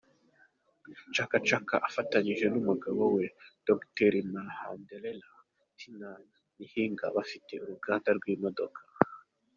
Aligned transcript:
Chaka 1.15 1.37
Chaka 1.47 1.75
afatanyije 1.87 2.45
n’umugabo 2.49 3.01
we, 3.15 3.25
Dr 3.67 4.11
Mandlalele 4.33 5.25
Tiny 5.77 6.03
Mhinga, 6.59 7.05
bafite 7.15 7.53
uruganda 7.63 8.09
rw’imodoka. 8.17 8.79